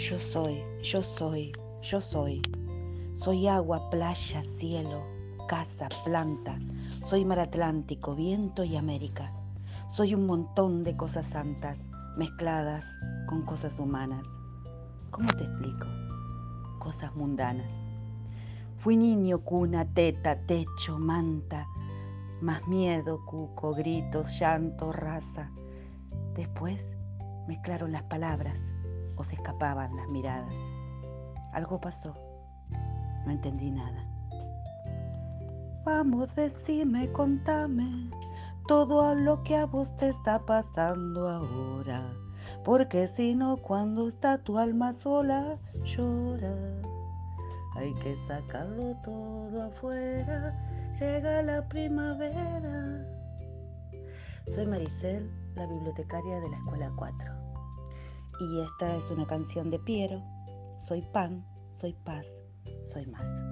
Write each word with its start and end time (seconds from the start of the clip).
Yo 0.00 0.18
soy, 0.18 0.64
yo 0.82 1.02
soy, 1.02 1.52
yo 1.82 2.00
soy. 2.00 2.40
Soy 3.16 3.46
agua, 3.46 3.90
playa, 3.90 4.42
cielo, 4.58 5.04
casa, 5.46 5.90
planta. 6.06 6.58
Soy 7.04 7.26
mar 7.26 7.38
Atlántico, 7.38 8.16
viento 8.16 8.64
y 8.64 8.76
América. 8.76 9.30
Soy 9.92 10.14
un 10.14 10.24
montón 10.24 10.84
de 10.84 10.96
cosas 10.96 11.26
santas 11.26 11.84
mezcladas 12.16 12.82
con 13.28 13.44
cosas 13.44 13.78
humanas. 13.78 14.24
¿Cómo 15.10 15.28
te 15.34 15.44
explico? 15.44 15.86
Cosas 16.78 17.14
mundanas. 17.14 17.70
Fui 18.78 18.96
niño, 18.96 19.44
cuna, 19.44 19.84
teta, 19.84 20.46
techo, 20.46 20.98
manta, 20.98 21.66
más 22.40 22.66
miedo, 22.68 23.22
cuco, 23.26 23.74
gritos, 23.74 24.40
llanto, 24.40 24.92
raza. 24.92 25.50
Después 26.34 26.96
mezclaron 27.46 27.92
las 27.92 28.04
palabras 28.04 28.56
o 29.20 29.24
se 29.24 29.34
escapaban 29.34 29.94
las 29.94 30.08
miradas. 30.08 30.54
Algo 31.52 31.78
pasó. 31.78 32.14
No 33.26 33.30
entendí 33.30 33.70
nada. 33.70 34.06
Vamos, 35.84 36.34
decime, 36.34 37.12
contame 37.12 38.10
todo 38.66 39.02
a 39.02 39.14
lo 39.14 39.42
que 39.42 39.56
a 39.56 39.66
vos 39.66 39.94
te 39.98 40.08
está 40.08 40.38
pasando 40.46 41.28
ahora. 41.28 42.10
Porque 42.64 43.08
si 43.08 43.34
no, 43.34 43.58
cuando 43.58 44.08
está 44.08 44.38
tu 44.38 44.58
alma 44.58 44.94
sola, 44.94 45.58
llora. 45.84 46.54
Hay 47.76 47.92
que 47.94 48.16
sacarlo 48.26 48.96
todo 49.02 49.62
afuera, 49.62 50.54
llega 50.98 51.42
la 51.42 51.68
primavera. 51.68 53.06
Soy 54.46 54.66
Maricel, 54.66 55.30
la 55.54 55.66
bibliotecaria 55.66 56.40
de 56.40 56.50
la 56.50 56.56
Escuela 56.56 56.92
4. 56.96 57.49
Y 58.40 58.60
esta 58.60 58.96
es 58.96 59.10
una 59.10 59.26
canción 59.26 59.70
de 59.70 59.78
Piero. 59.78 60.22
Soy 60.78 61.02
pan, 61.12 61.44
soy 61.68 61.92
paz, 61.92 62.26
soy 62.86 63.06
más. 63.06 63.49